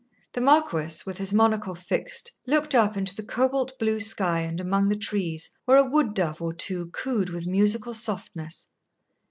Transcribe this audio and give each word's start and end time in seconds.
The 0.33 0.41
marquis, 0.41 1.03
with 1.05 1.19
his 1.19 1.31
monocle 1.31 1.75
fixed, 1.75 2.31
looked 2.47 2.73
up 2.73 2.97
into 2.97 3.15
the 3.15 3.21
cobalt 3.21 3.77
blue 3.77 3.99
sky 3.99 4.39
and 4.39 4.59
among 4.59 4.87
the 4.89 4.95
trees, 4.95 5.51
where 5.65 5.77
a 5.77 5.83
wood 5.83 6.15
dove 6.15 6.41
or 6.41 6.53
two 6.55 6.87
cooed 6.87 7.29
with 7.29 7.45
musical 7.45 7.93
softness. 7.93 8.65